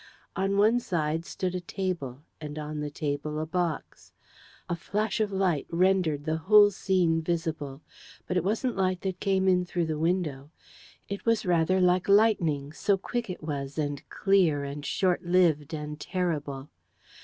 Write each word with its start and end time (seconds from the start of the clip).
On 0.35 0.57
one 0.57 0.79
side 0.79 1.25
stood 1.27 1.53
a 1.53 1.59
table, 1.61 2.23
and 2.41 2.57
on 2.57 2.79
the 2.79 2.89
table 2.89 3.37
a 3.39 3.45
box. 3.45 4.11
A 4.67 4.75
flash 4.75 5.19
of 5.19 5.31
light 5.31 5.67
rendered 5.69 6.23
the 6.25 6.37
whole 6.37 6.71
scene 6.71 7.21
visible. 7.21 7.83
But 8.25 8.35
it 8.35 8.43
wasn't 8.43 8.75
light 8.75 9.01
that 9.01 9.19
came 9.19 9.47
in 9.47 9.63
through 9.63 9.85
the 9.85 9.99
window. 9.99 10.49
It 11.07 11.23
was 11.23 11.45
rather 11.45 11.79
like 11.79 12.09
lightning, 12.09 12.73
so 12.73 12.97
quick 12.97 13.29
it 13.29 13.43
was, 13.43 13.77
and 13.77 14.01
clear, 14.09 14.63
and 14.63 14.83
short 14.83 15.23
lived, 15.23 15.71
and 15.71 15.99
terrible. 15.99 16.69